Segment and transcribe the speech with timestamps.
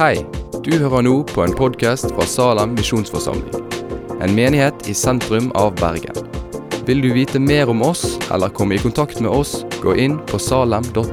[0.00, 0.22] Hei,
[0.64, 3.66] du hører nå på en podkast fra Salem misjonsforsamling.
[4.24, 6.16] En menighet i sentrum av Bergen.
[6.88, 10.40] Vil du vite mer om oss eller komme i kontakt med oss, gå inn på
[10.40, 11.04] salem.no.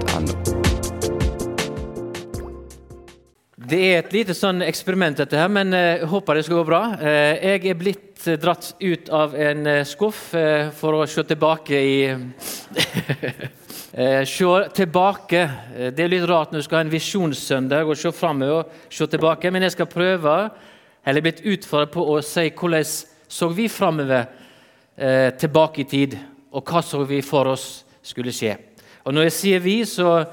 [3.67, 6.81] Det er et lite sånn eksperiment, dette her, men jeg håper det skal gå bra.
[6.95, 11.27] Eh, jeg er blitt eh, dratt ut av en eh, skuff eh, for å se
[11.27, 11.97] tilbake i
[13.97, 15.49] eh, Se tilbake.
[15.75, 18.93] Eh, Det er litt rart når du skal ha en visjonssøndag og se framover og
[18.93, 20.51] se tilbake, men jeg skal prøve,
[21.05, 22.85] eller blitt utfordret på å si hvordan
[23.27, 24.27] så vi framover
[24.97, 26.17] eh, tilbake i tid,
[26.51, 28.55] og hva så vi for oss skulle skje.
[29.05, 30.25] Og Når jeg sier vi, så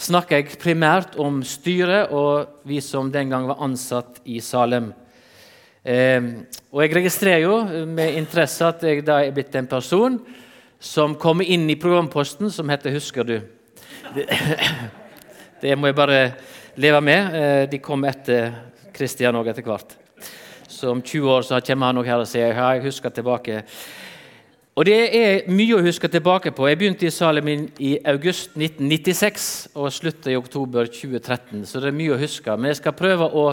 [0.00, 4.92] snakker jeg primært om styret og vi som den gang var ansatt i Salem.
[5.84, 6.20] Eh,
[6.72, 10.18] og Jeg registrerer jo med interesse at jeg da er blitt en person
[10.80, 13.40] som kommer inn i programposten som heter 'Husker du?'
[14.14, 14.26] Det,
[15.62, 16.32] det må jeg bare
[16.76, 17.34] leve med.
[17.34, 18.52] Eh, de kom etter
[18.92, 19.96] Kristian òg etter hvert.
[20.68, 23.62] Så om 20 år så kommer han nok her og sier ja, jeg husker tilbake.
[24.74, 26.68] Og Det er mye å huske tilbake på.
[26.68, 31.98] Jeg begynte i Salemin i august 1996 og slutta i oktober 2013, så det er
[31.98, 32.56] mye å huske.
[32.56, 33.44] Men jeg skal prøve å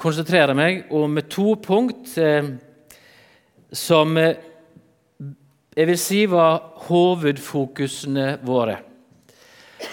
[0.00, 2.54] konsentrere meg om to punkt eh,
[3.72, 4.49] som eh,
[5.80, 6.58] jeg vil si var
[6.90, 8.74] hovedfokusene våre.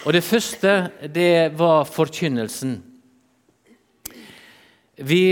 [0.03, 0.71] Og Det første
[1.15, 2.73] det var forkynnelsen.
[4.97, 5.23] Vi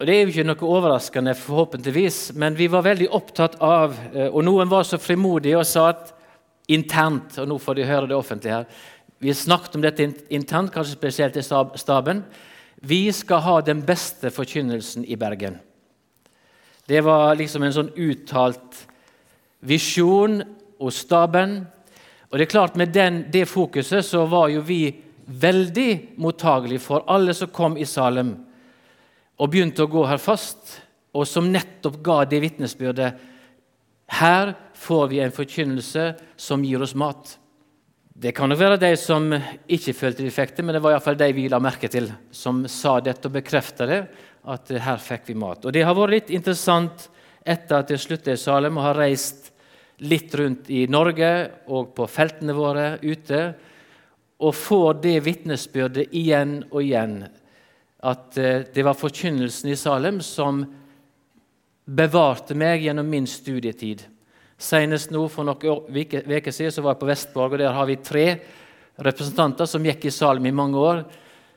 [0.00, 4.30] og Det er jo ikke noe overraskende, forhåpentligvis, men vi var veldig opptatt av eh,
[4.32, 6.14] Og noen var så frimodige og sa at
[6.68, 8.68] internt Og nå får de høre det offentlige her.
[9.18, 12.22] Vi snakket om dette internt, kanskje spesielt i staben.
[12.80, 15.58] Vi skal ha den beste forkynnelsen i Bergen.
[16.86, 18.86] Det var liksom en sånn uttalt
[19.60, 20.40] visjon
[20.80, 21.60] og staben.
[22.30, 24.94] Og det er klart Med den, det fokuset så var jo vi
[25.26, 28.34] veldig mottagelige for alle som kom i Salem
[29.40, 30.80] og begynte å gå her fast,
[31.16, 33.28] og som nettopp ga det vitnesbyrdet
[34.20, 36.04] Her får vi en forkynnelse
[36.36, 37.38] som gir oss mat.
[38.20, 41.16] Det kan nok være de som ikke følte de fikk det, men det var iallfall
[41.16, 44.00] de vi la merke til, som sa dette og bekrefta det,
[44.44, 45.64] at her fikk vi mat.
[45.64, 47.06] Og Det har vært litt interessant
[47.46, 49.49] etter at jeg slutta i Salem og har reist
[50.00, 51.30] litt rundt i Norge
[51.68, 53.40] og på feltene våre ute,
[54.40, 57.18] og får det vitnesbyrdet igjen og igjen
[58.00, 60.62] at eh, det var forkynnelsen i Salem som
[61.84, 64.06] bevarte meg gjennom min studietid.
[64.60, 67.98] Senest nå for noen uker siden så var jeg på Vestborg, og der har vi
[68.00, 68.26] tre
[69.00, 71.04] representanter som gikk i Salem i mange år,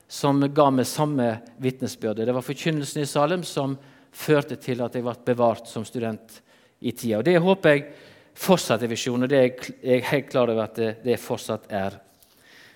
[0.08, 2.26] som ga meg samme vitnesbyrde.
[2.26, 3.76] Det var forkynnelsen i Salem som
[4.14, 6.40] førte til at jeg ble bevart som student
[6.84, 7.18] i tida.
[7.18, 7.86] Og Det håper jeg
[8.34, 11.98] fortsatt er visjonen, og det er jeg helt klar over at det, det fortsatt er.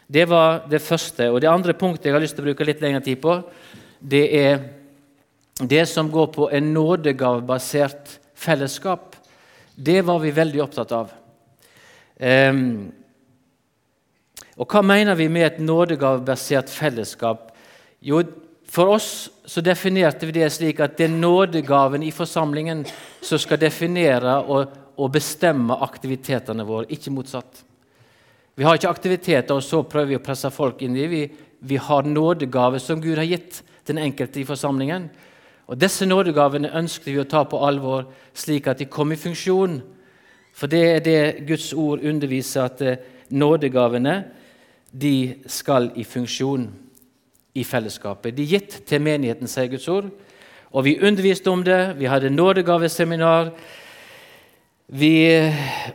[0.09, 1.31] Det var det første.
[1.31, 3.43] Og Det andre punktet jeg har lyst til å bruke litt lengre tid på,
[4.01, 4.61] det er
[5.59, 9.17] det som går på en nådegavebasert fellesskap.
[9.75, 11.11] Det var vi veldig opptatt av.
[12.19, 12.93] Um,
[14.59, 17.53] og Hva mener vi med et nådegavebasert fellesskap?
[18.01, 18.23] Jo,
[18.69, 22.83] For oss så definerte vi det slik at det er nådegaven i forsamlingen
[23.25, 27.63] som skal definere og, og bestemme aktivitetene våre, ikke motsatt.
[28.59, 31.23] Vi har ikke aktiviteter, og så prøver vi å presse folk inn i vi,
[31.61, 35.09] vi har nådegaver som Gud har gitt den enkelte i forsamlingen.
[35.69, 39.79] Og Disse nådegavene ønsker vi å ta på alvor, slik at de kommer i funksjon.
[40.57, 42.99] For det er det Guds ord underviser, at eh,
[43.31, 44.23] nådegavene
[44.91, 46.67] de skal i funksjon
[47.55, 48.35] i fellesskapet.
[48.35, 50.09] De er gitt til menigheten, sier Guds ord.
[50.73, 51.99] Og vi underviste om det.
[51.99, 53.53] Vi hadde nådegaveseminar.
[54.89, 55.29] Vi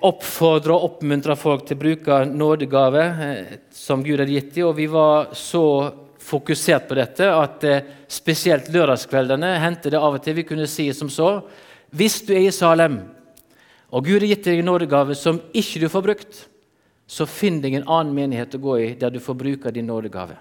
[0.06, 4.78] oppfordrer og oppmuntrer folk til å bruke nådegave eh, som Gud hadde gitt dem, og
[4.78, 5.64] vi var så
[6.22, 10.86] fokusert på dette at eh, spesielt lørdagskveldene hendte det av og til vi kunne si
[10.94, 11.40] som så
[11.90, 13.00] Hvis du er i Salem,
[13.90, 16.46] og Gud har gitt deg en nådegave som ikke du får brukt,
[17.10, 20.38] så finn deg en annen menighet å gå i der du får bruke din nådegave.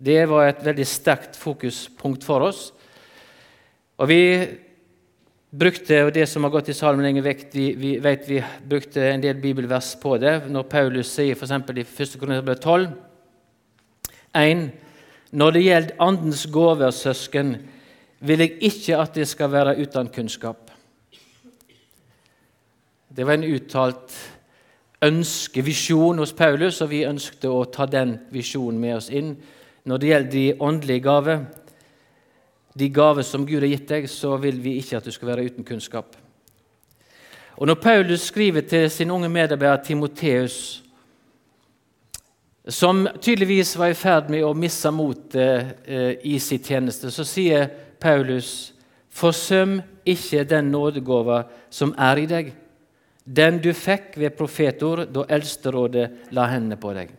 [0.00, 2.70] Det var et veldig sterkt fokuspunkt for oss.
[4.00, 4.20] Og vi
[5.54, 9.04] brukte, og det som har gått i salmen lenge vekk, vi, vi vet vi brukte
[9.06, 10.34] en del bibelvers på det.
[10.50, 11.52] Når Paulus sier f.eks.
[11.54, 12.18] i 1.
[12.18, 12.88] Korinterbrev 12
[14.34, 14.64] 1.
[15.34, 17.56] Når det gjelder Andens gaver, søsken,
[18.20, 20.70] vil jeg ikke at det skal være uten kunnskap.
[23.14, 24.14] Det var en uttalt
[25.04, 29.36] ønske, visjon hos Paulus, og vi ønskte å ta den visjonen med oss inn.
[29.84, 31.44] Når det gjelder de åndelige gaver,
[32.74, 35.46] de gaver som Gud har gitt deg, så vil vi ikke at du skal være
[35.50, 36.16] uten kunnskap.
[37.56, 40.80] Og Når Paulus skriver til sin unge medarbeider Timoteus
[42.68, 47.68] som tydeligvis var i ferd med å miste motet eh, i sin tjeneste, så sier
[48.00, 48.72] Paulus.:
[49.14, 52.48] Forsøm ikke den nådegåva som er i deg,
[53.24, 57.12] den du fikk ved profetord da Eldsterådet la hendene på deg.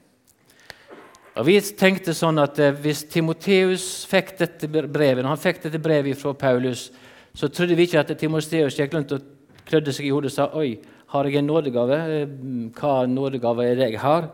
[1.36, 5.82] Og Vi tenkte sånn at eh, Hvis Timoteus fikk dette brevet, når han fikk dette
[5.84, 6.88] brevet fra Paulus,
[7.36, 9.26] så trodde vi ikke at Timoteus gikk rundt og
[9.68, 10.78] klødde seg i hodet og sa oi,
[11.12, 11.98] har jeg en nådegave?
[12.22, 12.36] Eh,
[12.78, 14.30] hva nådegave er det jeg har?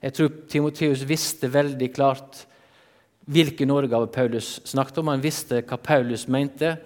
[0.00, 2.44] Jeg tror Timoteus visste veldig klart
[3.28, 5.12] hvilken nådegave Paulus snakket om.
[5.12, 6.78] Han visste hva Paulus mente.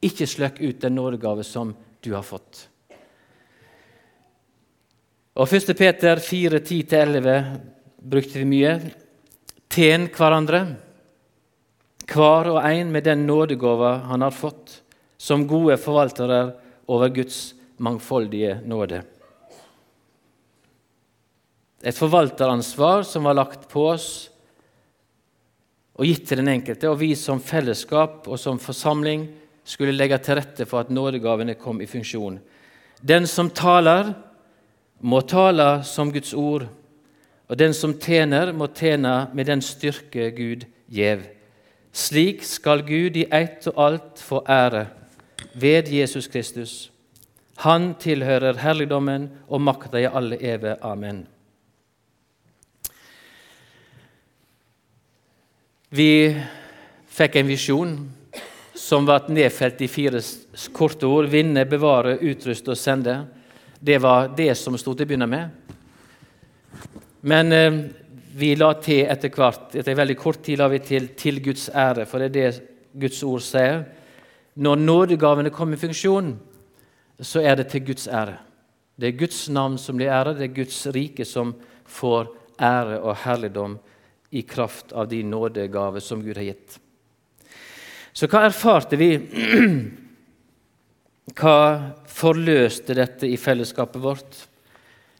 [0.00, 2.70] Ikke sløkk ut den nådegave som du har fått.
[5.36, 5.74] Og 1.
[5.76, 8.72] Peter 4, 10-11 brukte vi mye.
[9.72, 10.64] Tjen hverandre,
[12.12, 14.82] hver og en med den nådegåva han har fått,
[15.16, 16.42] som gode forvaltere
[16.90, 19.02] over Guds mangfoldige nåde.
[21.82, 24.10] Et forvalteransvar som var lagt på oss
[25.98, 29.26] og gitt til den enkelte, og vi som fellesskap og som forsamling
[29.64, 32.38] skulle legge til rette for at nådegavene kom i funksjon.
[33.02, 34.12] Den som taler,
[35.02, 36.68] må tale som Guds ord,
[37.52, 41.26] og den som tjener, må tjene med den styrke Gud gjev.
[41.92, 44.86] Slik skal Gud i ett og alt få ære
[45.60, 46.88] ved Jesus Kristus.
[47.60, 50.78] Han tilhører herligdommen og makta i alle evig.
[50.80, 51.26] Amen.
[55.92, 56.32] Vi
[57.12, 57.96] fikk en visjon
[58.72, 60.24] som ble nedfelt i fire
[60.72, 61.28] korte ord.
[61.28, 63.26] Vinne, bevare, utruste og sende.
[63.76, 65.58] Det var det som sto til å begynne med.
[67.22, 67.80] Men eh,
[68.34, 72.06] vi la til etter hvert, etter veldig kort tid la vi til 'til Guds ære',
[72.06, 72.62] for det er det
[73.00, 73.84] Guds ord sier.
[74.56, 76.38] Når nådegavene kommer i funksjon,
[77.20, 78.38] så er det til Guds ære.
[79.00, 81.54] Det er Guds navn som blir æret, det er Guds rike som
[81.86, 82.28] får
[82.60, 83.78] ære og herligdom
[84.30, 86.78] i kraft av de nådegaver som Gud har gitt.
[88.12, 89.16] Så hva erfarte vi?
[91.32, 94.34] Hva forløste dette i fellesskapet vårt?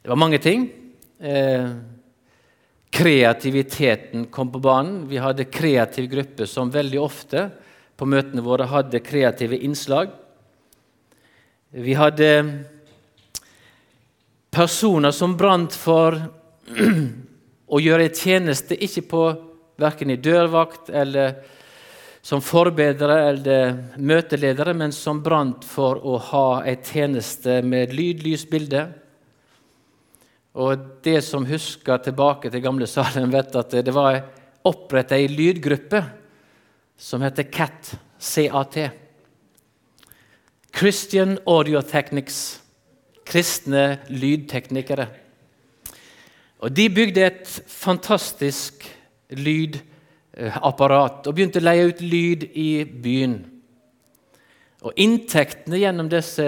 [0.03, 0.67] Det var mange ting.
[1.23, 1.69] Eh,
[2.93, 5.09] kreativiteten kom på banen.
[5.09, 7.47] Vi hadde kreativ gruppe som veldig ofte
[7.97, 10.11] på møtene våre hadde kreative innslag.
[11.73, 12.29] Vi hadde
[14.53, 16.19] personer som brant for
[17.73, 19.25] å gjøre tjeneste ikke på
[19.81, 21.39] verken i dørvakt eller
[22.23, 28.45] som forbedrere eller møteledere, men som brant for å ha en tjeneste med lyd, lys,
[28.51, 28.85] bilde.
[30.53, 34.21] Og det som husker tilbake til gamle Salem, vet at det var
[34.69, 36.03] oppretta ei lydgruppe
[37.01, 37.95] som heter CAT.
[38.21, 38.77] CAT.
[40.77, 42.61] Christian Audio Technics.
[43.25, 45.07] Kristne lydteknikere.
[46.63, 48.85] Og De bygde et fantastisk
[49.33, 53.39] lydapparat og begynte å leie ut lyd i byen.
[54.83, 56.47] Og Inntektene gjennom disse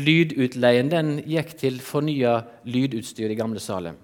[0.00, 3.96] lydutleien den gikk til fornya lydutstyr i Gamle Salem.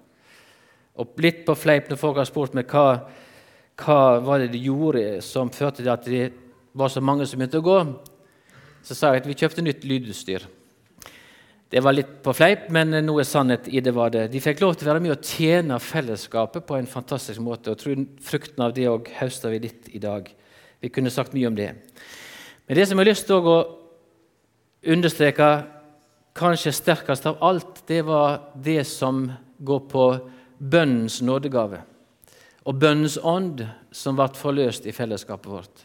[0.95, 3.05] Og litt på fleip når folk har spurt meg hva,
[3.81, 6.29] hva var det de gjorde som førte til at det
[6.75, 7.79] var så mange som begynte å gå,
[8.85, 10.45] så sa jeg at vi kjøpte nytt lydutstyr.
[11.71, 14.27] Det var litt på fleip, men noe sannhet i det var det.
[14.31, 17.73] De fikk lov til å være med og tjene fellesskapet på en fantastisk måte.
[17.73, 20.29] og Frukten av det òg høster vi litt i dag.
[20.79, 21.71] Vi kunne sagt mye om det.
[22.67, 23.57] Men det som jeg har lyst til å
[24.93, 25.49] understreke
[26.35, 29.27] kanskje sterkest av alt, det var det som
[29.57, 30.05] går på
[30.59, 31.81] bønnens nådegave
[32.65, 33.61] og bønnens ånd
[33.93, 35.83] som ble forløst i fellesskapet vårt.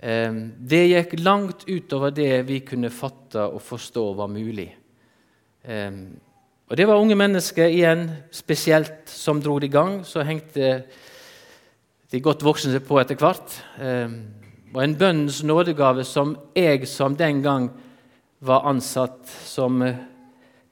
[0.00, 4.70] Ehm, det gikk langt utover det vi kunne fatte og forstå var mulig.
[5.64, 6.16] Ehm,
[6.68, 10.04] og Det var unge mennesker igjen spesielt som dro det i gang.
[10.04, 10.84] Så hengte
[12.10, 13.62] de godt voksne seg på etter hvert.
[13.78, 14.34] Ehm,
[14.74, 17.70] og en bønnens nådegave som jeg som den gang
[18.40, 19.80] var ansatt som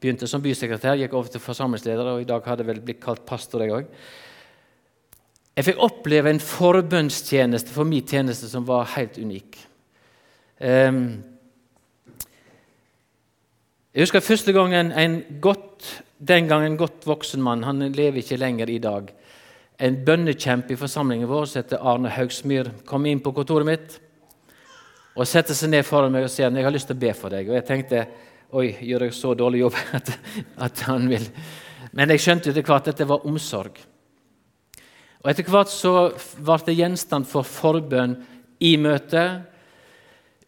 [0.05, 3.65] begynte som bysekretær, gikk over til forsamlingsleder, og i dag hadde vel blitt kalt pastor,
[3.65, 3.91] jeg òg.
[5.55, 9.61] Jeg fikk oppleve en forbønnstjeneste for min tjeneste som var helt unik.
[10.59, 11.23] Um,
[13.95, 15.87] jeg husker første gangen en godt,
[16.19, 19.13] den gang en godt voksen mann, han lever ikke lenger i dag,
[19.79, 23.97] en bønnekjempe i forsamlingen vår som heter Arne Haugsmyr, kom inn på kontoret mitt
[25.15, 27.35] og setter seg ned foran meg og sier jeg har lyst til å be for
[27.35, 27.49] deg.
[27.49, 28.05] Og jeg tenkte
[28.55, 30.13] oi, gjør jeg så dårlig jobb at,
[30.69, 31.27] at han vil
[31.95, 33.77] Men jeg skjønte etter hvert at dette var omsorg.
[35.23, 36.11] Og Etter hvert så
[36.43, 38.17] ble det gjenstand for forbønn
[38.67, 39.45] i møtet,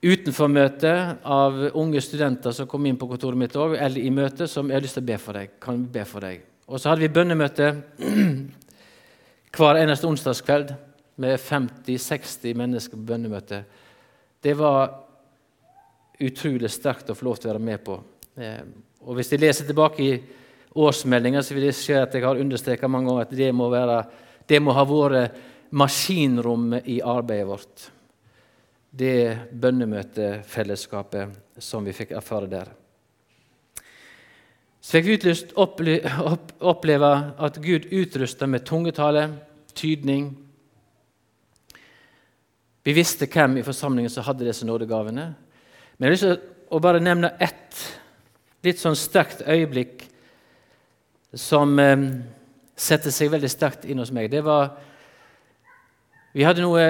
[0.02, 4.50] utenfor møtet, av unge studenter som kom inn på kontoret mitt òg, eller i møtet,
[4.50, 5.50] som 'Jeg har lyst til å be for deg.
[5.60, 7.82] Kan be for deg?' Og så hadde vi bønnemøte
[9.56, 10.74] hver eneste onsdagskveld
[11.16, 13.64] med 50-60 mennesker på bønnemøte.
[14.46, 14.92] Det var
[16.22, 17.96] utrolig sterkt å få lov til å være med på.
[18.38, 18.62] Eh,
[19.02, 20.22] og Hvis jeg leser tilbake i
[20.78, 23.96] årsmeldinga, vil jeg se at jeg har understreka mange ganger at det må, være,
[24.46, 25.34] det må ha vært
[25.74, 27.90] maskinrommet i arbeidet vårt.
[28.94, 32.70] Det bønnemøtefellesskapet som vi fikk erfare der.
[34.78, 39.26] Så fikk vi utlyst oppleve at Gud utrusta med tungetale,
[39.74, 40.45] tydning.
[42.86, 45.24] Vi visste hvem i forsamlingen som hadde disse nådegavene.
[45.98, 46.36] Men jeg har lyst til
[46.70, 47.80] å bare nevne ett
[48.62, 50.04] litt sånn sterkt øyeblikk
[51.34, 52.04] som eh,
[52.78, 54.30] setter seg veldig sterkt inn hos meg.
[54.30, 54.76] Det var
[56.36, 56.84] Vi hadde noe,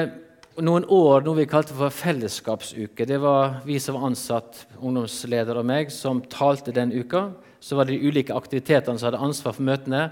[0.58, 3.06] noen år noe vi kalte for fellesskapsuke.
[3.06, 7.30] Det var vi som var ansatt, ungdomsleder og meg, som talte den uka.
[7.62, 10.10] Så var det de ulike aktivitetene som hadde ansvar for møtene.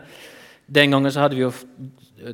[0.64, 1.52] Den gangen så hadde vi jo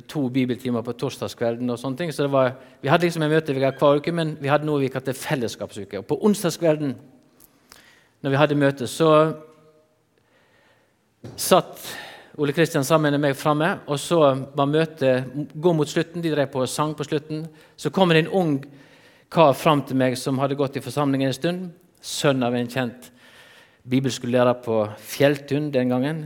[0.07, 1.69] to bibeltimer på torsdagskvelden.
[1.69, 4.65] og sånne ting, så var, Vi hadde liksom en møte hver uke, men vi hadde
[4.65, 5.99] noe vi kalte fellesskapsuke.
[5.99, 6.95] Og På onsdagskvelden
[8.21, 9.33] når vi hadde møte, så
[11.35, 11.81] satt
[12.37, 14.19] Ole Kristian sammen med meg framme, og så
[14.55, 16.21] var møtet gå mot slutten.
[16.21, 17.47] De drev på og sang på slutten.
[17.75, 18.53] Så kommer det en ung
[19.31, 21.67] kar fram til meg som hadde gått i forsamlingen en stund.
[22.01, 23.09] Sønn av en kjent
[23.89, 26.23] bibelskolelærer på Fjelltun den gangen.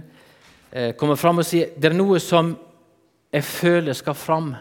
[0.71, 2.55] Eh, kommer fram og sier det er noe som
[3.35, 4.53] jeg føler skal fram.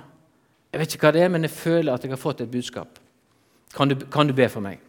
[0.72, 2.98] Jeg vet ikke hva det er, men jeg føler at jeg har fått et budskap.
[3.74, 4.80] Kan du, kan du be for meg?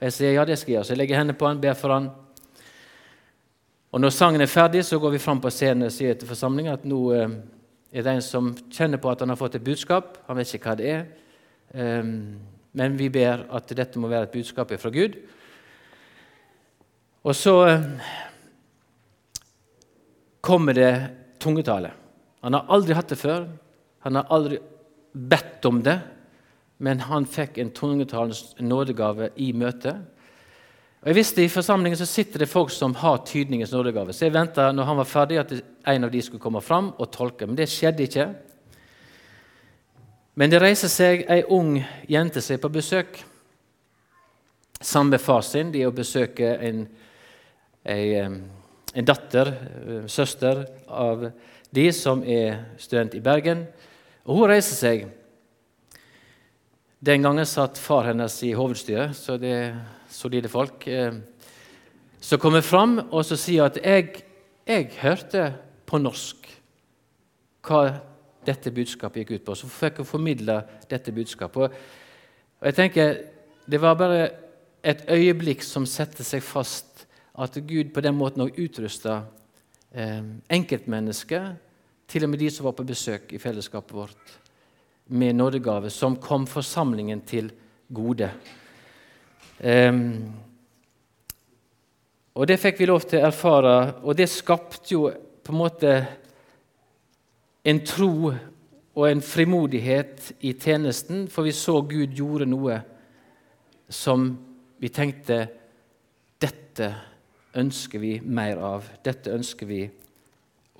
[0.00, 0.86] Jeg sier ja, det skal jeg gjøre.
[0.88, 2.08] Så jeg legger hendene på han, ber for han.
[3.92, 6.72] Og Når sangen er ferdig, så går vi fram på scenen og sier til forsamlingen
[6.72, 7.34] at nå eh,
[7.92, 10.16] er det en som kjenner på at han har fått et budskap.
[10.26, 11.04] Han vet ikke hva det er,
[12.02, 12.08] um,
[12.74, 15.14] men vi ber at dette må være et budskap fra Gud.
[17.22, 17.86] Og så eh,
[20.42, 20.90] kommer det
[21.38, 21.92] tungetale.
[22.44, 23.46] Han har aldri hatt det før.
[24.04, 24.58] Han har aldri
[25.14, 25.96] bedt om det,
[26.84, 30.02] men han fikk en tungetalens nådegave i møtet.
[31.00, 34.12] Og jeg visste I forsamlingen så sitter det folk som har tydningens nådegave.
[34.12, 35.54] Så jeg venta når han var ferdig, at
[35.88, 37.48] en av de skulle komme fram og tolke.
[37.48, 38.28] Men det skjedde ikke.
[40.36, 41.78] Men det reiser seg ei ung
[42.10, 43.22] jente seg på besøk
[44.80, 45.72] sammen med far sin.
[45.72, 46.84] De er å besøke en,
[47.88, 48.38] en,
[48.92, 49.52] en datter,
[50.12, 51.30] søster, av
[51.74, 53.66] de som er student i Bergen.
[54.24, 55.06] Og Hun reiser seg.
[57.04, 59.74] Den gangen satt far hennes i hovedstyret, så det er
[60.08, 60.86] solide folk.
[62.20, 64.22] Så kommer kommer fram og så sier at jeg,
[64.64, 65.50] jeg hørte
[65.84, 66.48] på norsk
[67.64, 67.82] hva
[68.44, 69.56] dette budskapet gikk ut på.
[69.56, 71.76] Så fikk hun formidle dette budskapet.
[72.60, 73.16] Og jeg tenker,
[73.66, 74.28] Det var bare
[74.84, 77.06] et øyeblikk som setter seg fast,
[77.38, 79.43] at Gud på den måten òg utrusta eh,
[79.94, 81.52] enkeltmennesker
[82.10, 84.32] til og med de som var på besøk i fellesskapet vårt,
[85.06, 87.52] med nådegave, som kom forsamlingen til
[87.92, 88.30] gode.
[89.60, 90.32] Um,
[92.34, 95.04] og Det fikk vi lov til å erfare, og det skapte jo
[95.44, 95.92] på en måte
[97.64, 98.32] en tro
[98.94, 102.80] og en frimodighet i tjenesten, for vi så Gud gjorde noe
[103.88, 104.26] som
[104.80, 105.44] vi tenkte
[106.40, 106.90] dette
[107.54, 108.86] ønsker vi mer av.
[109.04, 109.82] Dette ønsker vi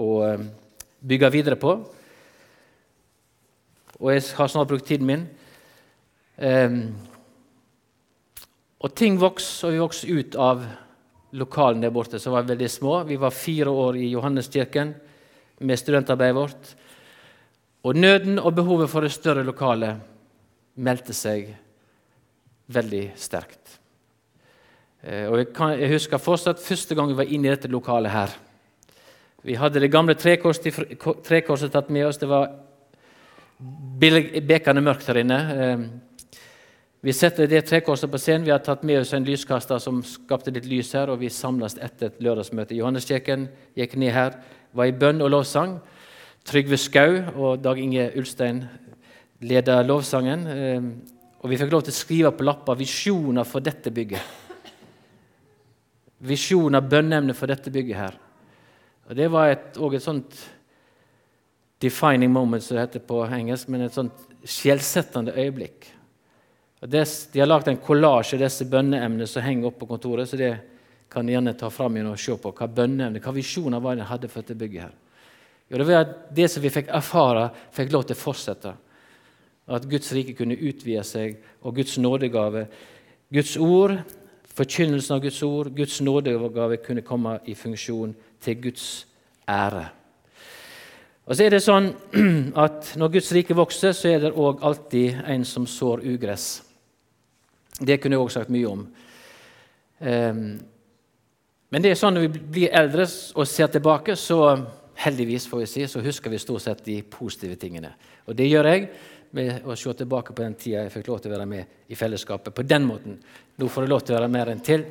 [0.02, 0.46] å ehm,
[1.04, 1.74] bygge videre på.
[4.00, 5.26] Og jeg har snart brukt tiden min.
[6.34, 6.78] Um,
[8.82, 10.64] og ting vokste, og vi vokste ut av
[11.38, 12.96] lokalene der borte, som var veldig små.
[13.06, 14.90] Vi var fire år i Johanneskirken
[15.64, 16.74] med studentarbeidet vårt.
[17.84, 19.94] Og nøden og behovet for et større lokale
[20.74, 21.52] meldte seg
[22.74, 23.78] veldig sterkt.
[25.04, 28.12] Eh, og jeg, kan, jeg husker fortsatt første gang vi var inne i dette lokalet
[28.12, 28.32] her.
[29.44, 30.72] Vi hadde det gamle trekorset,
[31.26, 32.16] trekorset tatt med oss.
[32.16, 32.48] Det var
[33.60, 35.40] bekende mørkt her inne.
[35.52, 35.82] Eh,
[37.04, 38.46] vi setter det trekorset på scenen.
[38.46, 41.76] Vi har tatt med oss en lyskaster som skapte litt lys her, og vi samles
[41.76, 43.44] etter et lørdagsmøte Johanneskjeken.
[43.76, 44.38] Gikk ned her,
[44.72, 45.76] var i bønn og lovsang.
[46.48, 48.62] Trygve Skau og Dag Inge Ulstein
[49.44, 50.48] leda lovsangen.
[50.48, 50.88] Eh,
[51.44, 54.43] og vi fikk lov til å skrive på lapper visjoner for dette bygget.
[56.18, 58.18] Visjoner, bønneemne for dette bygget her.
[59.08, 60.36] Og Det var et, et, sånt
[61.80, 65.90] defining moment, som det heter på engelsk, men et sånt skjellsettende øyeblikk.
[66.80, 70.28] Og det, de har lagd en kollasj av disse bønneemnene som henger oppe på kontoret.
[70.28, 70.54] så det
[71.08, 74.28] kan gjerne ta fram igjen og se på hva bønneemnet, hva visjoner var det hadde
[74.28, 74.82] for dette bygget.
[74.82, 74.94] her.
[75.68, 78.74] Jo, det var det som vi fikk erfare, fikk lov til å fortsette.
[79.66, 82.66] At Guds rike kunne utvide seg, og Guds nådegave,
[83.32, 83.96] Guds ord,
[84.54, 89.06] forkynnelsen av Guds ord, Guds nådegave kunne komme i funksjon til Guds
[89.48, 89.88] ære.
[91.24, 91.88] Og så er det sånn
[92.66, 96.62] at Når Guds rike vokser, så er det òg alltid en som sår ugress.
[97.80, 98.86] Det kunne jeg òg sagt mye om.
[100.04, 100.46] Um,
[101.72, 104.52] men det er sånn når vi blir eldre og ser tilbake, så
[105.00, 107.90] heldigvis får vi si, så husker vi stort sett de positive tingene.
[108.28, 108.86] Og det gjør jeg
[109.34, 111.98] med å se tilbake på den tida jeg fikk lov til å være med i
[111.98, 113.18] fellesskapet på den måten.
[113.58, 114.86] Nå får jeg lov til å være mer enn til,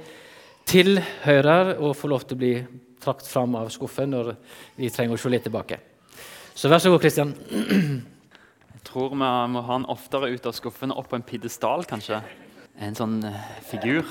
[0.69, 2.53] tilhører og få lov til å bli
[3.03, 4.33] trakt fram av skuffen når
[4.77, 5.79] vi trenger å se litt tilbake.
[6.53, 7.33] Så vær så god, Kristian.
[8.73, 11.87] Jeg tror vi må ha han oftere ut av skuffen og opp på en pidestall,
[11.89, 12.19] kanskje.
[12.83, 14.05] En sånn uh, figur.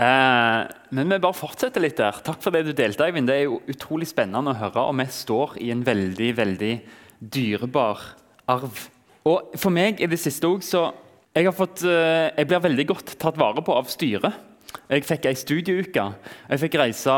[0.00, 0.60] Eh,
[0.96, 2.20] men vi bare fortsetter litt der.
[2.24, 3.28] Takk for det du delte, Eivind.
[3.28, 4.86] Det er jo utrolig spennende å høre.
[4.86, 6.72] Og vi står i en veldig, veldig
[7.20, 8.04] dyrebar
[8.50, 8.86] arv.
[9.30, 10.88] Og for meg i det siste òg så
[11.30, 14.46] jeg, har fått, uh, jeg blir veldig godt tatt vare på av styret.
[14.90, 16.06] Jeg fikk ei studieuke.
[16.50, 17.14] Jeg fikk reise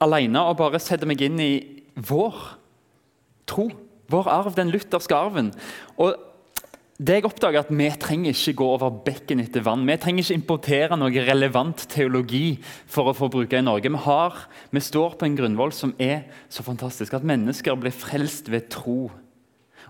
[0.00, 1.52] alene og bare sette meg inn i
[1.98, 2.38] vår
[3.50, 3.68] tro.
[4.10, 5.52] Vår arv, den lutherske arven.
[5.98, 6.14] Og
[7.00, 9.86] det jeg oppdager at Vi trenger ikke gå over bekken etter vann.
[9.88, 13.88] Vi trenger ikke importere noe relevant teologi for å få bruke i Norge.
[13.88, 14.36] Vi, har,
[14.70, 17.14] vi står på en grunnvoll som er så fantastisk.
[17.16, 19.08] At mennesker blir frelst ved tro.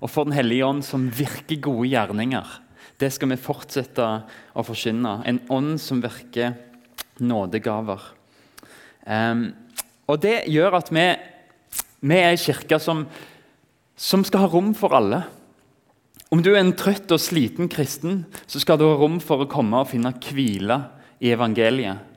[0.00, 2.46] Og for Den hellige ånd som virker gode gjerninger.
[3.00, 4.06] Det skal vi fortsette
[4.52, 5.20] å forkynne.
[5.28, 6.56] En ånd som virker
[7.20, 8.00] nådegaver.
[9.06, 9.50] Um,
[10.08, 11.06] og Det gjør at vi,
[12.00, 13.04] vi er en kirke som,
[13.96, 15.22] som skal ha rom for alle.
[16.30, 19.50] Om du er en trøtt og sliten kristen, så skal du ha rom for å
[19.50, 20.76] komme og finne hvile
[21.20, 22.09] i evangeliet.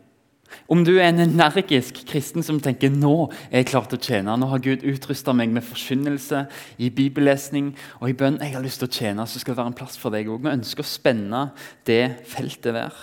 [0.71, 4.35] Om du er en energisk kristen som tenker nå er jeg klar til å tjene,
[4.39, 6.45] nå har Gud utrusta meg med forkynnelse,
[6.79, 9.73] i bibellesning og i bønn, jeg har lyst til å tjene, så skal det være
[9.73, 10.43] en plass for deg òg.
[10.45, 11.43] Vi ønsker å spenne
[11.89, 13.01] det feltet der.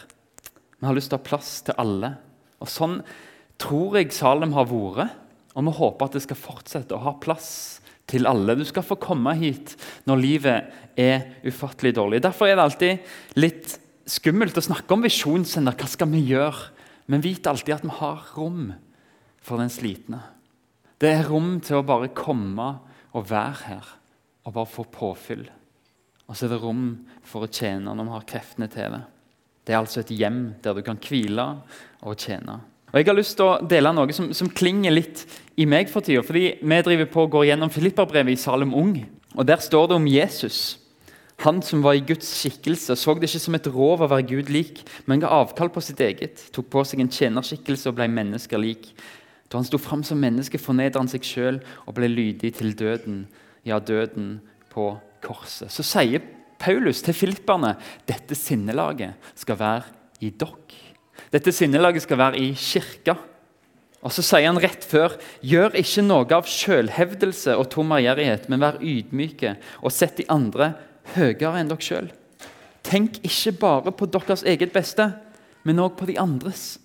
[0.81, 2.15] Vi har lyst til å ha plass til alle.
[2.61, 3.01] Og Sånn
[3.61, 5.19] tror jeg Salem har vært,
[5.59, 7.51] og vi håper at det skal fortsette å ha plass
[8.11, 8.57] til alle.
[8.59, 9.77] Du skal få komme hit
[10.09, 12.23] når livet er ufattelig dårlig.
[12.25, 13.77] Derfor er det alltid litt
[14.11, 15.77] skummelt å snakke om visjonssender.
[15.79, 16.71] Hva skal vi gjøre?
[17.11, 18.71] Men vit alltid at vi har rom
[19.43, 20.21] for den slitne.
[21.01, 22.69] Det er rom til å bare komme
[23.17, 23.95] og være her
[24.47, 25.47] og bare få påfyll.
[26.29, 26.85] Og så er det rom
[27.27, 29.01] for å tjene når vi har kreftene til det.
[29.67, 31.47] Det er altså et hjem der du kan hvile
[32.07, 32.61] og tjene.
[32.91, 35.25] Og Jeg har lyst til å dele noe som, som klinger litt
[35.61, 36.23] i meg for tida.
[36.27, 38.97] Fordi vi driver på å gå gjennom Filipperbrevet i Salem Ung.
[39.37, 40.79] Og Der står det om Jesus.
[41.41, 44.51] Han som var i Guds skikkelse, så det ikke som et rov å være Gud
[44.53, 48.61] lik, men ga avkall på sitt eget, tok på seg en tjenerskikkelse og ble mennesker
[48.61, 48.91] lik.
[49.49, 53.25] Da han sto fram som menneske, fornedret han seg sjøl og ble lydig til døden,
[53.65, 54.37] ja, døden
[54.71, 54.93] på
[55.25, 55.73] korset.
[55.73, 56.23] Så sier
[56.61, 57.73] Paulus til filipperne
[58.09, 59.89] dette sinnelaget skal være
[60.21, 60.79] i dere.
[61.33, 63.17] Dette sinnelaget skal være i kirka.
[64.01, 68.63] Og Så sier han rett før gjør ikke noe av sjølhevdelse og tom ærgjerrighet, men
[68.63, 70.73] vær ydmyke og sett de andre
[71.17, 72.11] høyere enn dere sjøl.
[72.87, 75.13] Tenk ikke bare på deres eget beste,
[75.65, 76.79] men òg på de andres.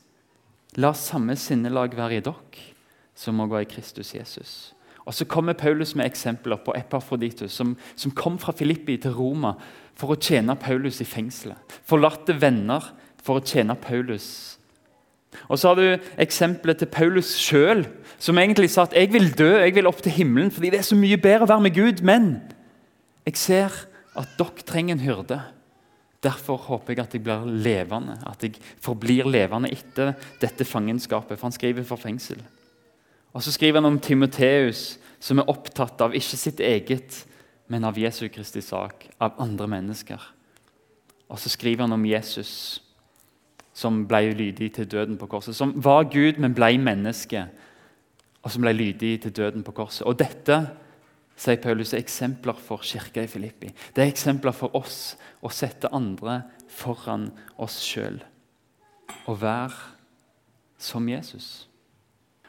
[0.76, 2.72] La samme sinnelag være i dere
[3.16, 4.74] som òg var i Kristus Jesus.
[5.06, 9.54] Og Så kommer Paulus med eksempler på Epafroditus, som, som kom fra Filippi til Roma
[9.96, 11.58] for å tjene Paulus i fengselet.
[11.86, 12.84] Forlatte venner
[13.24, 14.58] for å tjene Paulus.
[15.48, 17.86] Og Så har du eksempelet til Paulus sjøl,
[18.20, 20.90] som egentlig sa at 'jeg vil dø, jeg vil opp til himmelen', fordi det er
[20.90, 22.04] så mye bedre å være med Gud.
[22.04, 22.42] Men
[23.26, 25.40] jeg ser at dere trenger en hyrde.
[26.24, 31.38] Derfor håper jeg at jeg blir levende, at jeg forblir levende etter dette fangenskapet.
[31.38, 32.42] For han skriver for fengsel.
[33.36, 37.26] Og Så skriver han om Timoteus, som er opptatt av ikke sitt eget,
[37.68, 40.22] men av Jesu Kristi sak, av andre mennesker.
[41.30, 42.82] Og så skriver han om Jesus,
[43.74, 45.56] som ble lydig til døden på korset.
[45.56, 47.48] Som var Gud, men ble menneske,
[48.42, 50.06] og som ble lydig til døden på korset.
[50.08, 50.62] Og dette
[51.36, 53.72] sier Paulus, er eksempler for kirka i Filippi.
[53.96, 57.30] Det er eksempler for oss å sette andre foran
[57.62, 58.22] oss sjøl.
[59.28, 59.76] Og være
[60.82, 61.68] som Jesus.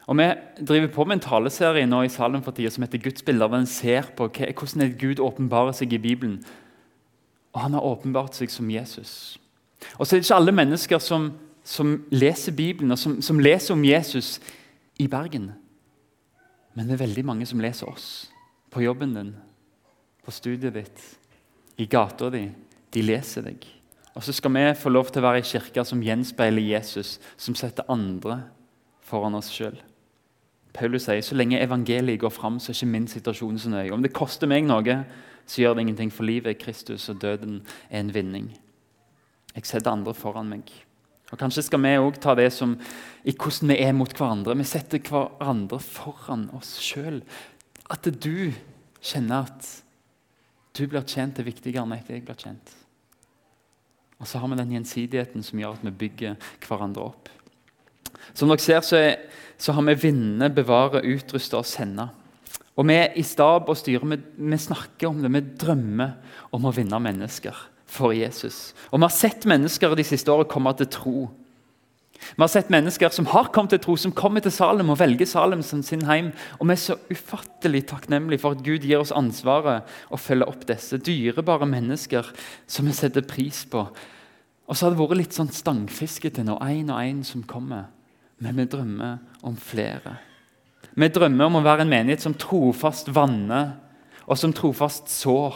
[0.07, 0.27] Og Vi
[0.67, 3.47] driver på med en taleserie nå i salen for tida som heter Gudsbilder.
[3.51, 6.45] Den ser på hvordan Gud åpenbarer seg i Bibelen.
[7.53, 9.37] Og han har åpenbart seg som Jesus.
[9.97, 11.31] Og så er det ikke alle mennesker som,
[11.63, 14.39] som leser Bibelen og som, som, leser om Jesus
[14.99, 15.51] i Bergen.
[16.73, 18.31] Men det er veldig mange som leser oss
[18.73, 19.33] på jobben din,
[20.25, 21.03] på studiet ditt,
[21.77, 22.47] i gata di.
[22.93, 23.65] De leser deg.
[24.17, 27.55] Og så skal vi få lov til å være i kirka som gjenspeiler Jesus, som
[27.55, 28.41] setter andre
[29.05, 29.77] foran oss sjøl.
[30.77, 33.91] Paulus sier så lenge evangeliet går fram, så er ikke min situasjon så nøye.
[33.93, 34.97] Om det koster meg noe,
[35.47, 38.51] så gjør det ingenting, for livet er Kristus, og døden er en vinning.
[39.55, 40.69] Jeg setter andre foran meg.
[41.31, 42.75] Og Kanskje skal vi òg ta det som
[43.27, 44.55] i hvordan vi er mot hverandre.
[44.59, 47.21] Vi setter hverandre foran oss sjøl.
[47.91, 48.51] At du
[49.03, 49.69] kjenner at
[50.77, 52.73] du blir tjent er viktigere enn at jeg blir tjent.
[54.17, 57.31] Og så har vi den gjensidigheten som gjør at vi bygger hverandre opp.
[58.33, 59.17] Som dere ser, så, er,
[59.61, 62.07] så har vi vinne, bevare, utruste og sende.
[62.77, 66.13] Og vi i stab og styre vi, vi, snakker om det, vi drømmer
[66.53, 67.57] om å vinne mennesker
[67.89, 68.75] for Jesus.
[68.91, 71.15] Og vi har sett mennesker de siste årene komme til tro.
[72.17, 75.29] Vi har sett mennesker som har kommet til tro, som kommer til Salem og velger
[75.29, 76.31] Salem som sin heim.
[76.59, 80.65] Og vi er så ufattelig takknemlige for at Gud gir oss ansvaret å følge opp
[80.69, 82.29] disse dyrebare mennesker
[82.69, 83.85] som vi setter pris på.
[84.67, 87.87] Og så har det vært litt sånn stangfiske til nå, én og én som kommer.
[88.43, 90.17] Men vi drømmer om flere.
[90.97, 93.77] Vi drømmer om å være en menighet som trofast vanner,
[94.27, 95.55] og som trofast sår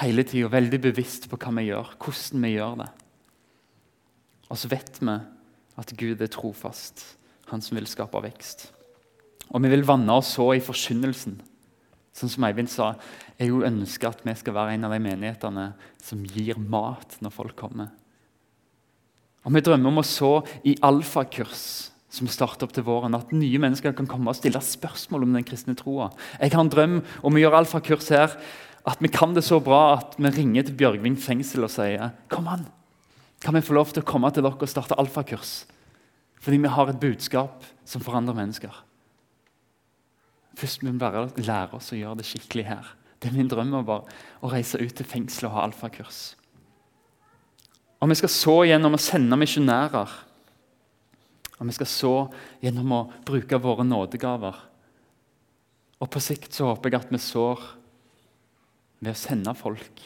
[0.00, 0.48] hele tida.
[0.50, 2.90] Veldig bevisst på hva vi gjør, hvordan vi gjør det.
[4.48, 5.14] Og så vet vi
[5.80, 7.02] at Gud er trofast,
[7.50, 8.68] han som vil skape vekst.
[9.50, 11.36] Og vi vil vanne oss så i forkynnelsen.
[12.14, 12.92] Sånn som Eivind sa,
[13.40, 15.66] jeg jo ønsker at vi skal være en av de menighetene
[16.02, 17.90] som gir mat når folk kommer.
[19.44, 23.16] Og Vi drømmer om å så i alfakurs som starter opp til våren.
[23.18, 26.12] At nye mennesker kan komme og stille spørsmål om den kristne troa.
[26.38, 28.38] Jeg har en drøm om å gjøre alfakurs her.
[28.86, 32.48] At vi kan det så bra at vi ringer til Bjørgvin fengsel og sier Kom
[32.52, 32.66] an,
[33.44, 35.64] kan vi få lov til å komme til dere og starte alfakurs?
[36.40, 38.72] Fordi vi har et budskap som forandrer mennesker.
[40.56, 42.92] Først må vi bare lære oss å gjøre det skikkelig her.
[43.20, 46.34] Det er min drøm å, bare, å reise ut til fengsel og ha alfakurs.
[48.00, 50.12] Og vi skal så gjennom å sende misjonærer
[51.58, 52.12] og vi skal så
[52.62, 54.56] gjennom å bruke våre nådegaver.
[56.02, 57.62] Og på sikt så håper jeg at vi sår
[59.00, 60.02] ved å sende folk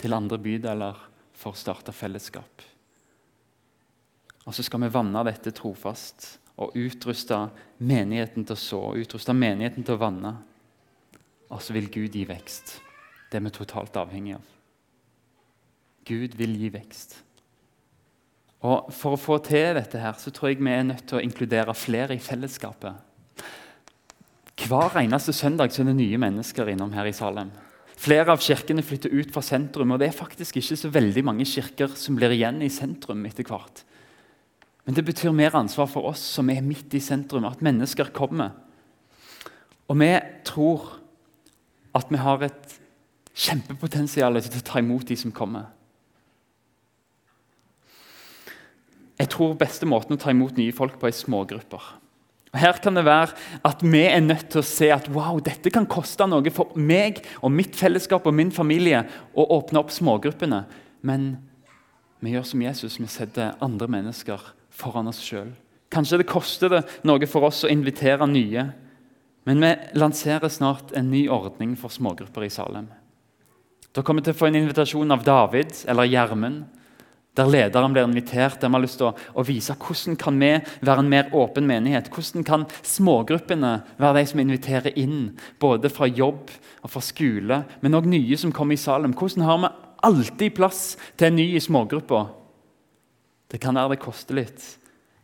[0.00, 1.06] til andre bydeler
[1.40, 2.66] for å starte fellesskap.
[4.44, 7.38] Og så skal vi vanne dette trofast og utruste
[7.80, 10.34] menigheten til å så, utruste menigheten til å vanne.
[11.50, 12.76] Og så vil Gud gi vekst.
[13.30, 14.46] Det er vi totalt avhengig av.
[16.08, 17.16] Gud vil gi vekst.
[18.66, 21.24] Og For å få til dette her, så tror jeg vi er nødt til å
[21.24, 23.06] inkludere flere i fellesskapet.
[24.60, 27.48] Hver eneste søndag så er det nye mennesker innom her i Salem.
[28.00, 31.44] Flere av kirkene flytter ut fra sentrum, og det er faktisk ikke så veldig mange
[31.48, 33.82] kirker som blir igjen i sentrum etter hvert.
[34.86, 38.54] Men det betyr mer ansvar for oss som er midt i sentrum, at mennesker kommer.
[39.90, 40.14] Og vi
[40.48, 40.86] tror
[41.98, 42.78] at vi har et
[43.36, 45.68] kjempepotensial til å ta imot de som kommer.
[49.20, 51.82] Jeg tror beste måten å ta imot nye folk på er smågrupper.
[52.56, 55.86] Her kan det være at vi er nødt til å se at wow, dette kan
[55.86, 59.04] koste noe for meg og mitt fellesskap og min familie
[59.38, 60.64] å åpne opp smågruppene.
[61.06, 61.36] Men
[62.20, 64.42] vi gjør som Jesus, vi setter andre mennesker
[64.74, 65.52] foran oss sjøl.
[65.94, 68.66] Kanskje det koster det noe for oss å invitere nye.
[69.46, 72.90] Men vi lanserer snart en ny ordning for smågrupper i Salem.
[73.90, 76.66] Dere kommer til å få en invitasjon av David eller Gjermund
[77.38, 80.50] der lederen blir invitert, der vi har lyst til å, å, vise hvordan kan vi
[80.82, 82.10] være en mer åpen menighet.
[82.10, 85.30] Hvordan kan smågruppene være de som inviterer inn,
[85.62, 86.50] både fra jobb
[86.82, 89.14] og fra skole, men òg nye som kommer i Salem.
[89.14, 89.72] Hvordan har vi
[90.10, 90.82] alltid plass
[91.14, 92.24] til en ny i smågruppa?
[93.50, 94.66] Det kan være det koster litt,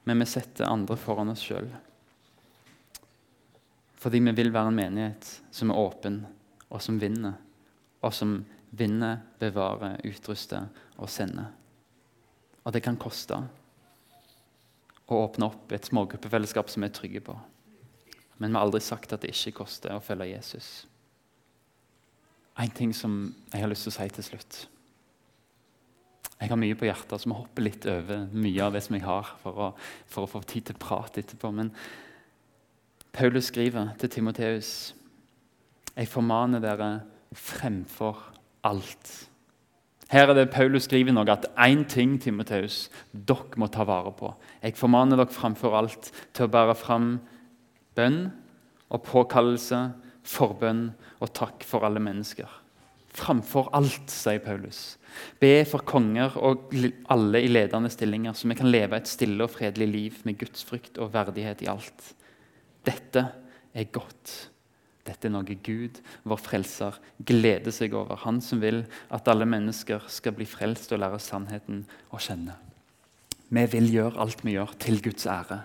[0.06, 1.66] men vi setter andre foran oss sjøl.
[3.98, 6.22] Fordi vi vil være en menighet som er åpen,
[6.70, 7.34] og som vinner.
[8.06, 8.38] Og som
[8.76, 10.68] vinner, bevarer, utruster
[11.00, 11.55] og sender.
[12.66, 13.38] Og det kan koste
[15.06, 17.36] å åpne opp et smågruppefellesskap som vi er trygge på.
[18.42, 20.70] Men vi har aldri sagt at det ikke koster å følge Jesus.
[22.58, 23.20] En ting som
[23.52, 24.58] jeg har lyst til å si til slutt.
[26.36, 29.06] Jeg har mye på hjertet, så vi hopper litt over mye av det som jeg
[29.06, 29.68] har, for å,
[30.10, 31.52] for å få tid til prat etterpå.
[31.54, 31.70] Men
[33.16, 34.72] Paulus skriver til Timoteus.:
[35.94, 36.90] Jeg formaner dere
[37.32, 38.20] fremfor
[38.68, 39.12] alt
[40.12, 44.30] her er det Paulus skriver noe at én ting Timoteus, dere må ta vare på.
[44.62, 47.08] Jeg formaner dere framfor alt til å bære fram
[47.98, 48.28] bønn
[48.86, 49.80] og påkallelse,
[50.26, 50.88] forbønn
[51.22, 52.46] og takk for alle mennesker.
[53.16, 54.98] Framfor alt, sier Paulus.
[55.40, 56.74] Be for konger og
[57.10, 61.00] alle i ledende stillinger, så vi kan leve et stille og fredelig liv med gudsfrykt
[61.00, 62.12] og verdighet i alt.
[62.86, 63.24] Dette
[63.74, 64.36] er godt
[65.06, 68.18] dette er noe Gud, vår frelser, gleder seg over.
[68.24, 72.56] Han som vil at alle mennesker skal bli frelst og lære sannheten å kjenne.
[73.46, 75.60] Vi vil gjøre alt vi gjør, til Guds ære.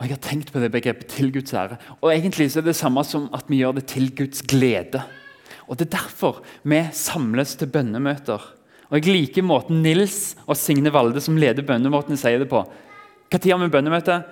[0.00, 1.76] Og Jeg har tenkt på det begrepet 'til Guds ære'.
[2.00, 5.04] Og Egentlig så er det samme som at vi gjør det til Guds glede.
[5.68, 8.40] Og Det er derfor vi samles til bønnemøter.
[8.90, 12.64] Og Jeg liker måten Nils og Signe Valde, som leder bønnemåtene, sier det på.
[13.30, 14.24] Når har vi bønnemøte?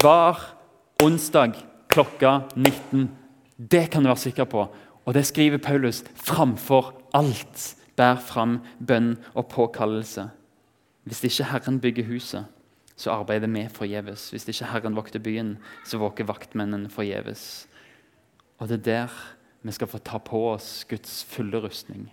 [0.00, 0.54] Hver
[1.02, 1.52] onsdag
[1.88, 3.08] klokka 19.
[3.56, 4.66] Det kan du være sikker på.
[5.06, 7.76] Og det skriver Paulus framfor alt.
[7.96, 10.28] Bær fram bønn og påkallelse.
[11.06, 12.44] Hvis ikke Herren bygger huset,
[12.96, 14.30] så arbeider vi forgjeves.
[14.30, 17.66] Hvis ikke Herren vokter byen, så våker vaktmennene forgjeves.
[18.58, 19.16] Og det er der
[19.62, 22.12] vi skal få ta på oss Guds fulle rustning.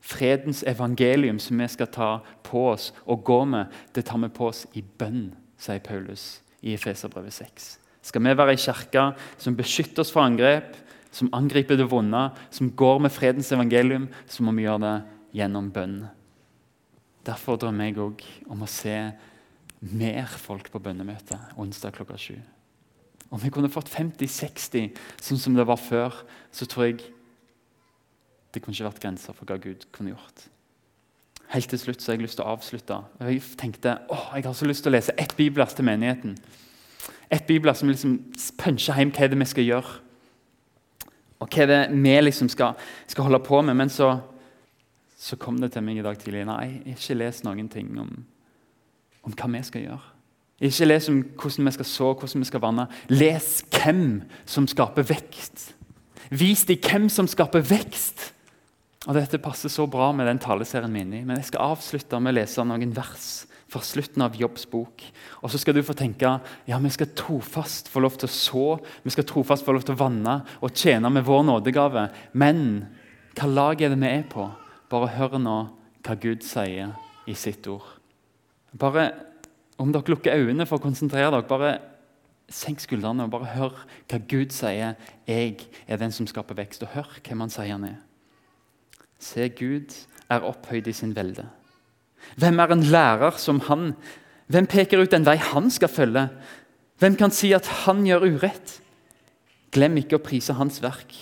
[0.00, 2.10] Fredens evangelium som vi skal ta
[2.42, 6.74] på oss og gå med, det tar vi på oss i bønn, sier Paulus i
[6.74, 7.85] Efeserbrevet 6.
[8.06, 9.08] Skal vi være ei kirke
[9.42, 10.76] som beskytter oss for angrep,
[11.10, 14.96] som angriper det vonde, som går med fredens evangelium, så må vi gjøre det
[15.40, 16.04] gjennom bønn.
[17.26, 18.94] Derfor drømmer jeg òg om å se
[19.80, 22.36] mer folk på bønnemøtet onsdag klokka sju.
[23.26, 26.14] Om vi kunne fått 50-60, sånn som det var før,
[26.54, 27.00] så tror jeg
[28.54, 30.46] det kunne ikke vært grenser for hva Gud kunne gjort.
[31.52, 33.00] Helt til slutt så har jeg lyst til å avslutte.
[33.22, 36.38] Jeg tenkte å, jeg har så lyst til å lese ett bibelvers til menigheten.
[37.32, 38.18] Et bibelvers som liksom
[38.58, 39.94] puncher hjem hva det er vi skal gjøre.
[41.42, 43.76] Og hva det er vi liksom skal, skal holde på med.
[43.76, 44.12] Men så,
[45.18, 46.44] så, kom det til meg i dag tidlig.
[46.48, 48.12] Nei, jeg har ikke lest noen ting om,
[49.26, 50.12] om hva vi skal gjøre.
[50.66, 52.86] Ikke les om hvordan vi skal så, hvordan vi skal vanne.
[53.12, 55.72] Les hvem som skaper vekst.
[56.30, 58.32] Vis dem hvem som skaper vekst.
[59.06, 61.12] Og Dette passer så bra med den taleserien min.
[61.26, 63.28] Men jeg skal avslutte med å lese noen vers
[63.76, 65.04] fra slutten av Jobbs bok.
[65.42, 66.30] Og så skal du få tenke
[66.66, 68.66] ja, vi skal trofast få lov til å så,
[69.04, 72.08] vi skal trofast få lov til å vanne og tjene med vår nådegave.
[72.32, 72.86] Men
[73.36, 74.48] hva lag er det vi er på?
[74.92, 75.58] Bare hør nå
[76.06, 76.94] hva Gud sier
[77.26, 77.84] i sitt ord.
[78.76, 79.10] Bare
[79.80, 81.76] om dere lukker øynene for å konsentrere dere, bare
[82.52, 84.96] senk skuldrene og bare hør hva Gud sier.
[85.28, 86.86] Jeg er den som skaper vekst.
[86.86, 88.00] Og hør hvem han sier han er.
[89.20, 89.92] Se, Gud
[90.30, 91.46] er opphøyd i sin velde.
[92.36, 93.92] Hvem er en lærer som han?
[94.52, 96.26] Hvem peker ut den vei han skal følge?
[97.00, 98.78] Hvem kan si at han gjør urett?
[99.74, 101.14] Glem ikke å prise hans verk.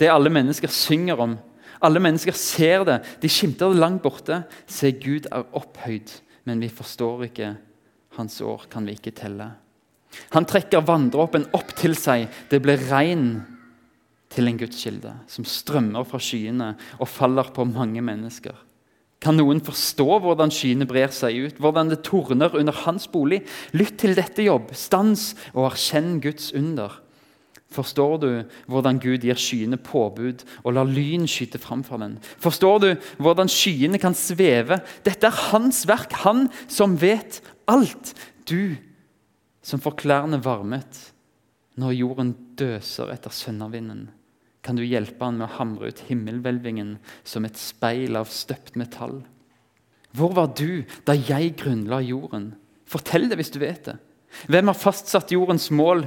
[0.00, 1.38] Det alle mennesker synger om.
[1.84, 4.42] Alle mennesker ser det, de skimter det langt borte.
[4.68, 6.12] Se, Gud er opphøyd,
[6.48, 7.54] men vi forstår ikke
[8.18, 9.52] hans år kan vi ikke telle.
[10.34, 12.26] Han trekker vanndråpen opp til seg.
[12.50, 13.40] Det blir regn
[14.30, 18.54] til en gudskilde som strømmer fra skyene og faller på mange mennesker.
[19.20, 23.42] Kan noen forstå hvordan skyene brer seg ut, hvordan det torner under hans bolig?
[23.76, 26.94] Lytt til dette jobb, stans og erkjenn Guds under.
[27.70, 28.30] Forstår du
[28.66, 32.16] hvordan Gud gir skyene påbud og lar lyn skyte fram fra den?
[32.42, 32.88] Forstår du
[33.22, 34.80] hvordan skyene kan sveve?
[35.06, 37.38] Dette er hans verk, han som vet
[37.70, 38.14] alt.
[38.48, 38.74] Du
[39.62, 41.04] som får klærne varmet
[41.78, 44.08] når jorden døser etter sønnavinden.
[44.60, 49.22] Kan du hjelpe han med å hamre ut himmelhvelvingen som et speil av støpt metall?
[50.16, 52.52] Hvor var du da jeg grunnla jorden?
[52.90, 53.96] Fortell det hvis du vet det.
[54.50, 56.04] Hvem har fastsatt jordens mål?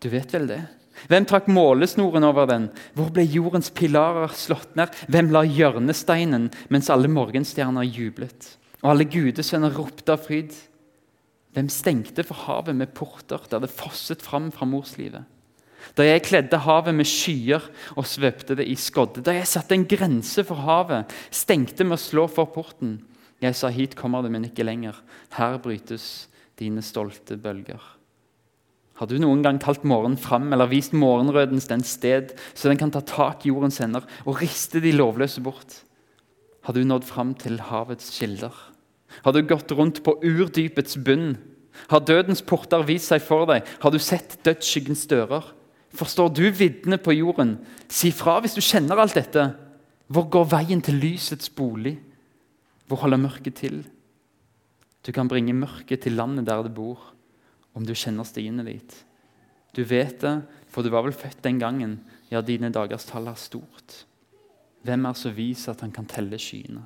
[0.00, 0.60] Du vet vel det?
[1.08, 2.68] Hvem trakk målesnoren over den?
[2.96, 4.92] Hvor ble jordens pilarer slått ned?
[5.08, 8.54] Hvem la hjørnesteinen mens alle morgenstjerner jublet?
[8.82, 10.52] Og alle gudesønner ropte av fryd?
[11.56, 15.24] Hvem stengte for havet med porter der det fosset fram fra morslivet?
[15.96, 17.64] Da jeg kledde havet med skyer
[17.96, 22.02] og svøpte det i skodde, da jeg satte en grense for havet, stengte med å
[22.02, 22.98] slå for porten.
[23.40, 24.98] Jeg sa, hit kommer det, men ikke lenger.
[25.36, 26.28] Her brytes
[26.60, 27.80] dine stolte bølger.
[29.00, 32.92] Har du noen gang kalt morgenen fram eller vist morgenrødens den sted, så den kan
[32.92, 35.78] ta tak i jordens hender og riste de lovløse bort?
[36.68, 38.52] Har du nådd fram til havets kilder?
[39.24, 41.38] Har du gått rundt på urdypets bunn?
[41.88, 43.64] Har dødens porter vist seg for deg?
[43.80, 45.48] Har du sett dødsskyggens dører?
[45.96, 47.56] Forstår du viddene på jorden?
[47.90, 49.48] Si fra hvis du kjenner alt dette.
[50.10, 51.96] Hvor går veien til lysets bolig?
[52.90, 53.82] Hvor holder mørket til?
[55.06, 56.98] Du kan bringe mørket til landet der det bor,
[57.74, 58.94] om du kjenner stiene dit.
[59.76, 62.00] Du vet det, for du var vel født den gangen.
[62.30, 64.04] Ja, dine dagers tall er stort.
[64.82, 66.82] Hvem er så vis at han kan telle skyene?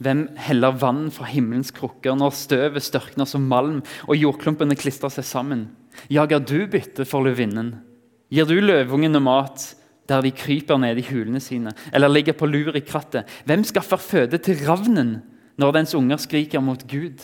[0.00, 5.26] Hvem heller vann fra himmelens krukker når støvet størkner som malm og jordklumpene klistrer seg
[5.28, 5.66] sammen?
[6.08, 7.74] Jager du bytte for løvinnen?
[8.30, 9.72] Gir du løvungene mat
[10.10, 13.28] der de kryper ned i hulene sine, eller ligger på lur i krattet?
[13.46, 15.18] Hvem skaffer føde til ravnen
[15.60, 17.18] når dens unger skriker mot Gud?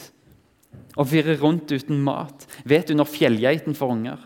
[0.96, 4.18] Og virrer rundt uten mat, vet du når fjellgeiten får unger?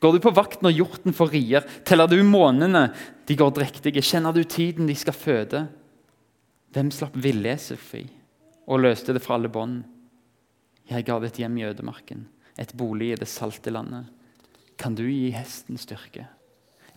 [0.00, 1.66] Går du på vakt når hjorten får rier?
[1.86, 2.88] Teller du månedene
[3.28, 4.02] de går drektige?
[4.02, 5.66] Kjenner du tiden de skal føde?
[6.74, 8.06] Hvem slapp villese fri
[8.64, 9.82] og løste det fra alle bånd?
[10.90, 12.26] Jeg ga det et hjem i ødemarken,
[12.58, 14.10] et bolig i det salte landet
[14.80, 16.26] kan du gi hesten styrke.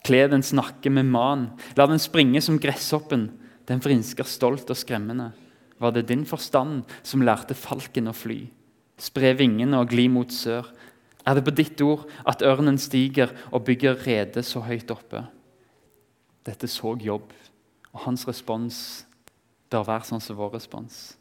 [0.08, 3.30] Kle den snakke med man, la den springe som gresshoppen.
[3.68, 5.34] Den vrinsker stolt og skremmende.
[5.78, 8.46] Var det din forstand som lærte falken å fly?
[8.98, 10.70] Spre vingene og gli mot sør.
[11.28, 15.26] Er det på ditt ord at ørnen stiger og bygger rede så høyt oppe?
[16.48, 17.34] Dette så Jobb,
[17.92, 18.80] og hans respons
[19.68, 21.18] bør være sånn som vår respons.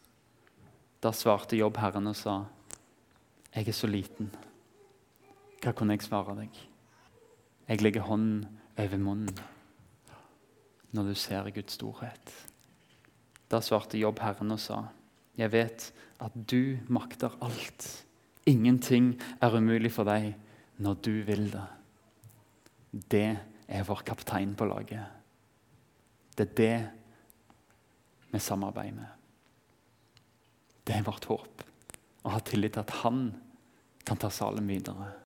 [1.03, 2.45] Da svarte Jobb Herren og sa,
[3.53, 4.31] 'Jeg er så liten.
[5.67, 6.59] Hva kunne jeg svare deg?'
[7.67, 8.45] 'Jeg legger hånden
[8.79, 9.39] over munnen
[10.95, 12.31] når du ser Guds storhet.'
[13.51, 14.85] Da svarte Jobb Herren og sa,
[15.35, 18.07] 'Jeg vet at du makter alt.'
[18.47, 20.37] 'Ingenting er umulig for deg
[20.79, 21.67] når du vil det.'
[23.11, 25.05] Det er vår kaptein på laget.
[26.39, 26.91] Det er det
[28.31, 29.11] vi samarbeider med.
[30.87, 31.63] Det er vårt håp.
[32.23, 33.35] Å ha tillit til at han
[34.07, 35.26] kan ta salen videre.